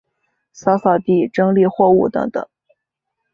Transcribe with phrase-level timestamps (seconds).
[0.51, 2.49] 扫扫地、整理货物等等